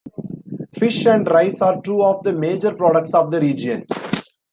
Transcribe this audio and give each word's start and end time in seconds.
Fish 0.73 1.05
and 1.05 1.27
rice 1.29 1.61
are 1.61 1.79
two 1.79 2.01
of 2.01 2.23
the 2.23 2.33
major 2.33 2.73
products 2.73 3.13
of 3.13 3.29
the 3.29 3.39
region. 3.39 3.85